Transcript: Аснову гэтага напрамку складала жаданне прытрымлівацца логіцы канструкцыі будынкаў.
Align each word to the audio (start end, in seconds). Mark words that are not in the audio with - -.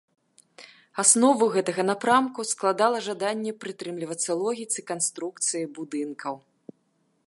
Аснову 1.03 1.49
гэтага 1.55 1.81
напрамку 1.91 2.47
складала 2.53 3.03
жаданне 3.09 3.51
прытрымлівацца 3.65 4.31
логіцы 4.43 4.79
канструкцыі 4.93 5.63
будынкаў. 5.79 6.35